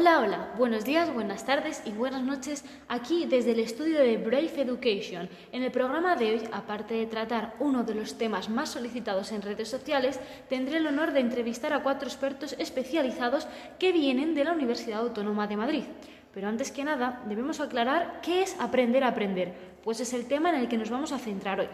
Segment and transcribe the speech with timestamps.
[0.00, 4.50] Hola, hola, buenos días, buenas tardes y buenas noches aquí desde el estudio de Brave
[4.56, 5.28] Education.
[5.52, 9.42] En el programa de hoy, aparte de tratar uno de los temas más solicitados en
[9.42, 13.46] redes sociales, tendré el honor de entrevistar a cuatro expertos especializados
[13.78, 15.84] que vienen de la Universidad Autónoma de Madrid.
[16.32, 19.52] Pero antes que nada, debemos aclarar qué es aprender a aprender,
[19.84, 21.68] pues es el tema en el que nos vamos a centrar hoy.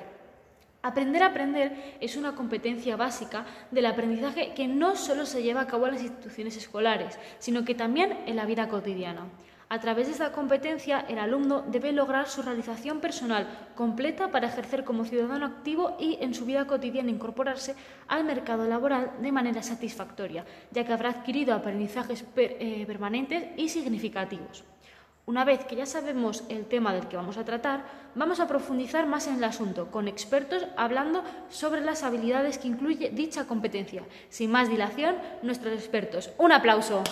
[0.86, 5.66] Aprender a aprender es una competencia básica del aprendizaje que no solo se lleva a
[5.66, 9.26] cabo en las instituciones escolares, sino que también en la vida cotidiana.
[9.68, 14.84] A través de esta competencia, el alumno debe lograr su realización personal completa para ejercer
[14.84, 17.74] como ciudadano activo y en su vida cotidiana incorporarse
[18.06, 24.62] al mercado laboral de manera satisfactoria, ya que habrá adquirido aprendizajes eh, permanentes y significativos.
[25.28, 27.82] Una vez que ya sabemos el tema del que vamos a tratar,
[28.14, 33.10] vamos a profundizar más en el asunto, con expertos hablando sobre las habilidades que incluye
[33.10, 34.04] dicha competencia.
[34.28, 36.30] Sin más dilación, nuestros expertos.
[36.38, 37.02] Un aplauso.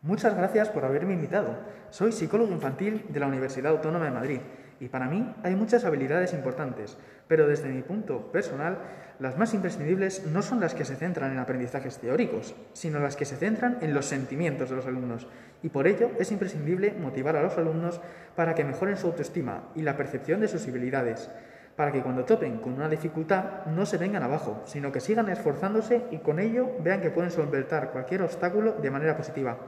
[0.00, 1.58] Muchas gracias por haberme invitado.
[1.90, 4.40] Soy psicólogo infantil de la Universidad Autónoma de Madrid
[4.80, 6.96] y para mí hay muchas habilidades importantes,
[7.28, 8.78] pero desde mi punto personal,
[9.18, 13.26] las más imprescindibles no son las que se centran en aprendizajes teóricos, sino las que
[13.26, 15.28] se centran en los sentimientos de los alumnos.
[15.62, 18.00] Y por ello es imprescindible motivar a los alumnos
[18.34, 21.30] para que mejoren su autoestima y la percepción de sus habilidades,
[21.76, 26.06] para que cuando topen con una dificultad no se vengan abajo, sino que sigan esforzándose
[26.10, 29.58] y con ello vean que pueden solventar cualquier obstáculo de manera positiva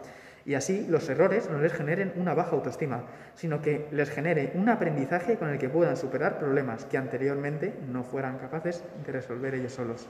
[0.45, 3.05] y así los errores no les generen una baja autoestima,
[3.35, 8.03] sino que les genere un aprendizaje con el que puedan superar problemas que anteriormente no
[8.03, 10.09] fueran capaces de resolver ellos solos.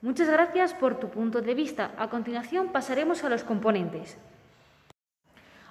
[0.00, 1.90] Muchas gracias por tu punto de vista.
[1.98, 4.16] A continuación pasaremos a los componentes.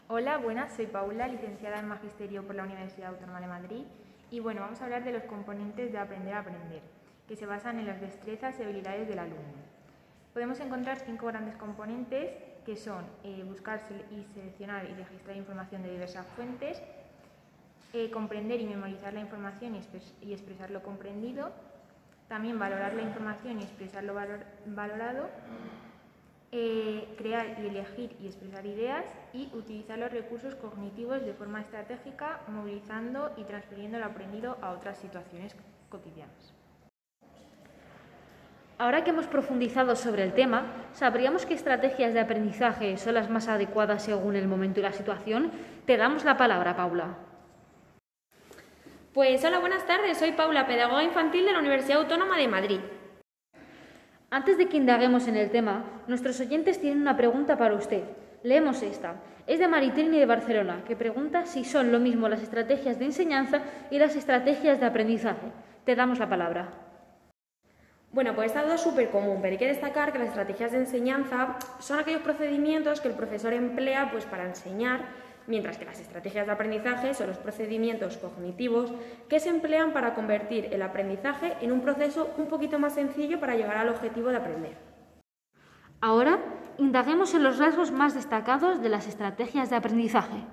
[0.09, 3.83] Hola, buenas, soy Paula, licenciada en Magisterio por la Universidad Autónoma de Madrid
[4.29, 6.81] y bueno, vamos a hablar de los componentes de aprender a aprender,
[7.27, 9.76] que se basan en las destrezas y habilidades del alumno
[10.37, 12.29] podemos encontrar cinco grandes componentes
[12.63, 13.81] que son eh, buscar
[14.11, 16.79] y seleccionar y registrar información de diversas fuentes,
[17.91, 19.73] eh, comprender y memorizar la información
[20.21, 21.51] y, expresar lo comprendido,
[22.27, 24.13] también valorar la información y expresar lo
[24.67, 25.27] valorado,
[26.51, 32.41] eh, crear y elegir y expresar ideas y utilizar los recursos cognitivos de forma estratégica,
[32.47, 35.55] movilizando y transfiriendo lo aprendido a otras situaciones
[35.89, 36.53] cotidianas.
[38.79, 43.47] Ahora que hemos profundizado sobre el tema, ¿sabríamos qué estrategias de aprendizaje son las más
[43.47, 45.51] adecuadas según el momento y la situación?
[45.87, 47.17] Te damos la palabra, Paula.
[49.13, 50.19] Pues hola, buenas tardes.
[50.19, 52.79] Soy Paula, pedagoga infantil de la Universidad Autónoma de Madrid.
[54.29, 58.03] Antes de que indaguemos en el tema, nuestros oyentes tienen una pregunta para usted.
[58.43, 59.15] Leemos esta.
[59.47, 63.61] Es de Maritrini de Barcelona, que pregunta si son lo mismo las estrategias de enseñanza
[63.89, 65.47] y las estrategias de aprendizaje.
[65.83, 66.86] Te damos la palabra.
[68.17, 70.79] Bueno, pues esta duda es súper común, pero hay que destacar que las estrategias de
[70.79, 75.01] enseñanza son aquellos procedimientos que el profesor emplea pues, para enseñar,
[75.45, 78.91] mientras que las estrategias de aprendizaje son los procedimientos cognitivos
[79.29, 83.53] que se emplean para convertir el aprendizaje en un proceso un poquito más sencillo para
[83.53, 84.77] llegar al objetivo de aprender.
[86.01, 86.39] Ahora,
[86.79, 90.43] indaguemos en los rasgos más destacados de las estrategias de aprendizaje.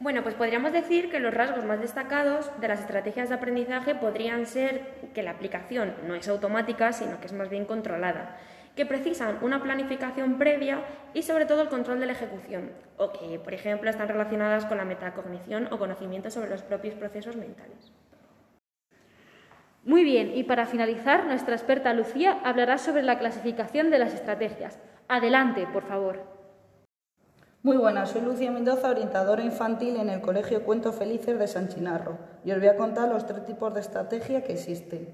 [0.00, 4.46] Bueno, pues podríamos decir que los rasgos más destacados de las estrategias de aprendizaje podrían
[4.46, 8.36] ser que la aplicación no es automática, sino que es más bien controlada,
[8.76, 13.40] que precisan una planificación previa y sobre todo el control de la ejecución, o que,
[13.40, 17.92] por ejemplo, están relacionadas con la metacognición o conocimiento sobre los propios procesos mentales.
[19.82, 24.78] Muy bien, y para finalizar, nuestra experta Lucía hablará sobre la clasificación de las estrategias.
[25.08, 26.37] Adelante, por favor.
[27.64, 32.16] Muy buenas, soy Lucía Mendoza, orientadora infantil en el Colegio Cuentos Felices de San Chinarro
[32.44, 35.08] y os voy a contar los tres tipos de estrategia que existen.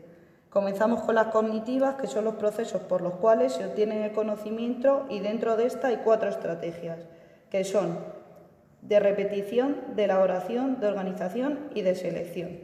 [0.50, 5.06] Comenzamos con las cognitivas, que son los procesos por los cuales se obtiene el conocimiento
[5.08, 6.98] y dentro de esta hay cuatro estrategias,
[7.48, 7.98] que son
[8.82, 12.58] de repetición, de elaboración, de organización y de selección.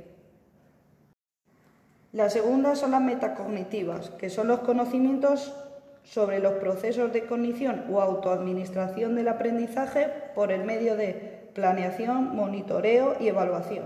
[2.13, 5.55] La segunda son las metacognitivas, que son los conocimientos
[6.11, 13.15] sobre los procesos de cognición o autoadministración del aprendizaje por el medio de planeación, monitoreo
[13.21, 13.85] y evaluación.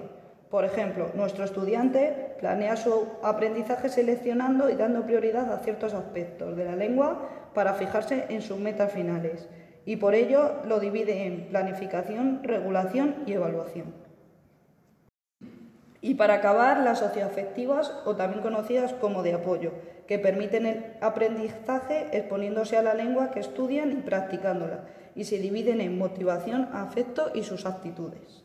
[0.49, 6.65] Por ejemplo, nuestro estudiante planea su aprendizaje seleccionando y dando prioridad a ciertos aspectos de
[6.65, 9.47] la lengua para fijarse en sus metas finales
[9.85, 14.04] y por ello lo divide en planificación, regulación y evaluación.
[16.05, 19.73] Y para acabar, las socioafectivas o también conocidas como de apoyo,
[20.07, 24.85] que permiten el aprendizaje exponiéndose a la lengua que estudian y practicándola,
[25.15, 28.45] y se dividen en motivación, afecto y sus actitudes.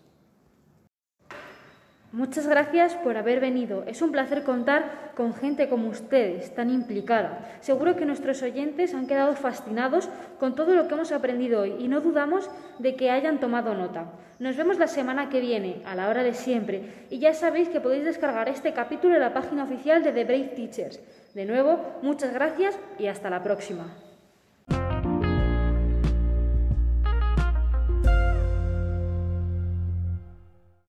[2.11, 3.83] Muchas gracias por haber venido.
[3.85, 7.47] Es un placer contar con gente como ustedes, tan implicada.
[7.61, 10.09] Seguro que nuestros oyentes han quedado fascinados
[10.39, 14.05] con todo lo que hemos aprendido hoy y no dudamos de que hayan tomado nota.
[14.39, 17.79] Nos vemos la semana que viene, a la hora de siempre, y ya sabéis que
[17.79, 20.99] podéis descargar este capítulo en la página oficial de The Brave Teachers.
[21.35, 23.85] De nuevo, muchas gracias y hasta la próxima.